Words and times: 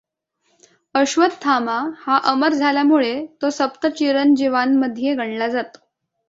अश्वथामा 0.95 1.75
हा 1.99 2.17
अमर 2.23 2.53
झाल्यामुळे 2.53 3.13
तो 3.41 3.49
सप्तचिरंजीवांमध्ये 3.49 5.13
गणला 5.15 5.47
जातो. 5.47 5.79